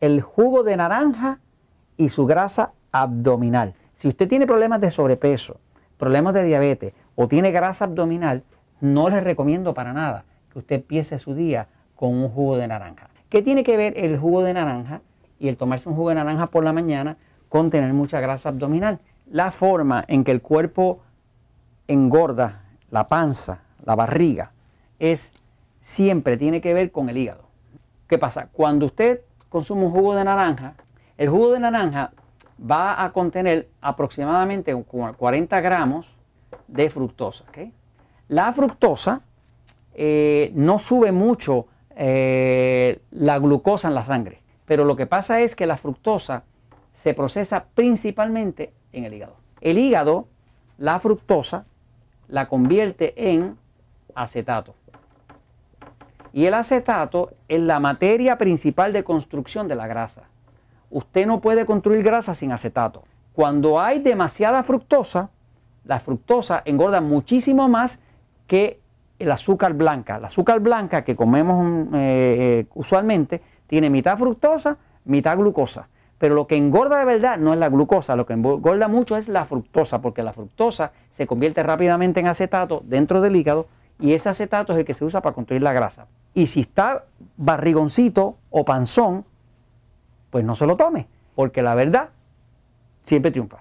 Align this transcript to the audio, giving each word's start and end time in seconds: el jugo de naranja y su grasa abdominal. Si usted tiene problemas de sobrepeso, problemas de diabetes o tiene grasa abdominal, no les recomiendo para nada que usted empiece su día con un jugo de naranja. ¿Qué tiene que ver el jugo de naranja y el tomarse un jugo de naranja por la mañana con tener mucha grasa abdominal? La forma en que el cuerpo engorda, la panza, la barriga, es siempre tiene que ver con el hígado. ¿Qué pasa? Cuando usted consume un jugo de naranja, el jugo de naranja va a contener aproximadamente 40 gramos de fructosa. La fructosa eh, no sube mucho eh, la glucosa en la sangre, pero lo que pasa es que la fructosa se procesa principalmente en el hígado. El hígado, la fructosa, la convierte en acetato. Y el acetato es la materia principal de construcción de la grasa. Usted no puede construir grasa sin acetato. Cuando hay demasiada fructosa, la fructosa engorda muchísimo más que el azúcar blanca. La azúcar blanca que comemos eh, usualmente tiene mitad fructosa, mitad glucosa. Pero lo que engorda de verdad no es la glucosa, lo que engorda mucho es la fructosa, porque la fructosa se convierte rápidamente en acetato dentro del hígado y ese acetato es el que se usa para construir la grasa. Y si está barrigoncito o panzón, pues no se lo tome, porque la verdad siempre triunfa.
el 0.00 0.20
jugo 0.20 0.62
de 0.62 0.76
naranja 0.76 1.40
y 1.96 2.08
su 2.08 2.26
grasa 2.26 2.72
abdominal. 2.92 3.74
Si 3.92 4.08
usted 4.08 4.28
tiene 4.28 4.46
problemas 4.46 4.80
de 4.80 4.90
sobrepeso, 4.90 5.58
problemas 5.96 6.34
de 6.34 6.44
diabetes 6.44 6.92
o 7.16 7.28
tiene 7.28 7.50
grasa 7.50 7.84
abdominal, 7.84 8.44
no 8.80 9.08
les 9.08 9.24
recomiendo 9.24 9.74
para 9.74 9.92
nada 9.92 10.24
que 10.52 10.60
usted 10.60 10.76
empiece 10.76 11.18
su 11.18 11.34
día 11.34 11.68
con 11.96 12.14
un 12.14 12.28
jugo 12.28 12.56
de 12.56 12.68
naranja. 12.68 13.10
¿Qué 13.28 13.42
tiene 13.42 13.64
que 13.64 13.76
ver 13.76 13.94
el 13.96 14.18
jugo 14.18 14.42
de 14.42 14.54
naranja 14.54 15.02
y 15.38 15.48
el 15.48 15.56
tomarse 15.56 15.88
un 15.88 15.96
jugo 15.96 16.10
de 16.10 16.14
naranja 16.14 16.46
por 16.46 16.64
la 16.64 16.72
mañana 16.72 17.16
con 17.48 17.70
tener 17.70 17.92
mucha 17.92 18.20
grasa 18.20 18.50
abdominal? 18.50 19.00
La 19.30 19.50
forma 19.50 20.04
en 20.06 20.24
que 20.24 20.30
el 20.30 20.40
cuerpo 20.40 21.00
engorda, 21.88 22.62
la 22.90 23.08
panza, 23.08 23.62
la 23.84 23.96
barriga, 23.96 24.52
es 24.98 25.32
siempre 25.80 26.36
tiene 26.36 26.60
que 26.60 26.72
ver 26.72 26.92
con 26.92 27.08
el 27.08 27.16
hígado. 27.16 27.48
¿Qué 28.08 28.16
pasa? 28.16 28.48
Cuando 28.52 28.86
usted 28.86 29.20
consume 29.48 29.84
un 29.84 29.92
jugo 29.92 30.14
de 30.14 30.24
naranja, 30.24 30.74
el 31.16 31.28
jugo 31.28 31.52
de 31.52 31.60
naranja 31.60 32.12
va 32.58 33.02
a 33.02 33.12
contener 33.12 33.68
aproximadamente 33.80 34.74
40 34.74 35.60
gramos 35.60 36.14
de 36.66 36.90
fructosa. 36.90 37.44
La 38.28 38.52
fructosa 38.52 39.22
eh, 39.94 40.52
no 40.54 40.78
sube 40.78 41.12
mucho 41.12 41.66
eh, 41.96 43.00
la 43.10 43.38
glucosa 43.38 43.88
en 43.88 43.94
la 43.94 44.04
sangre, 44.04 44.40
pero 44.64 44.84
lo 44.84 44.96
que 44.96 45.06
pasa 45.06 45.40
es 45.40 45.56
que 45.56 45.66
la 45.66 45.76
fructosa 45.76 46.44
se 46.92 47.14
procesa 47.14 47.66
principalmente 47.74 48.72
en 48.92 49.04
el 49.04 49.14
hígado. 49.14 49.36
El 49.60 49.78
hígado, 49.78 50.28
la 50.76 51.00
fructosa, 51.00 51.64
la 52.28 52.48
convierte 52.48 53.32
en 53.32 53.56
acetato. 54.14 54.74
Y 56.32 56.46
el 56.46 56.54
acetato 56.54 57.32
es 57.48 57.60
la 57.60 57.80
materia 57.80 58.38
principal 58.38 58.92
de 58.92 59.04
construcción 59.04 59.68
de 59.68 59.74
la 59.74 59.86
grasa. 59.86 60.22
Usted 60.90 61.26
no 61.26 61.40
puede 61.40 61.66
construir 61.66 62.02
grasa 62.02 62.34
sin 62.34 62.52
acetato. 62.52 63.04
Cuando 63.32 63.80
hay 63.80 64.00
demasiada 64.00 64.62
fructosa, 64.62 65.30
la 65.84 66.00
fructosa 66.00 66.62
engorda 66.64 67.00
muchísimo 67.00 67.68
más 67.68 68.00
que 68.46 68.80
el 69.18 69.30
azúcar 69.30 69.74
blanca. 69.74 70.18
La 70.18 70.26
azúcar 70.26 70.60
blanca 70.60 71.04
que 71.04 71.16
comemos 71.16 71.88
eh, 71.94 72.66
usualmente 72.74 73.40
tiene 73.66 73.90
mitad 73.90 74.16
fructosa, 74.16 74.78
mitad 75.04 75.36
glucosa. 75.36 75.88
Pero 76.18 76.34
lo 76.34 76.46
que 76.46 76.56
engorda 76.56 76.98
de 76.98 77.04
verdad 77.04 77.38
no 77.38 77.52
es 77.52 77.60
la 77.60 77.68
glucosa, 77.68 78.16
lo 78.16 78.26
que 78.26 78.32
engorda 78.32 78.88
mucho 78.88 79.16
es 79.16 79.28
la 79.28 79.44
fructosa, 79.44 80.00
porque 80.00 80.22
la 80.22 80.32
fructosa 80.32 80.92
se 81.10 81.26
convierte 81.26 81.62
rápidamente 81.62 82.20
en 82.20 82.26
acetato 82.26 82.82
dentro 82.84 83.20
del 83.20 83.36
hígado 83.36 83.68
y 83.98 84.12
ese 84.12 84.28
acetato 84.28 84.72
es 84.72 84.80
el 84.80 84.84
que 84.84 84.94
se 84.94 85.04
usa 85.04 85.20
para 85.20 85.34
construir 85.34 85.62
la 85.62 85.72
grasa. 85.72 86.06
Y 86.34 86.46
si 86.46 86.60
está 86.60 87.04
barrigoncito 87.36 88.36
o 88.50 88.64
panzón, 88.64 89.24
pues 90.30 90.44
no 90.44 90.54
se 90.54 90.66
lo 90.66 90.76
tome, 90.76 91.08
porque 91.34 91.62
la 91.62 91.74
verdad 91.74 92.10
siempre 93.02 93.30
triunfa. 93.30 93.58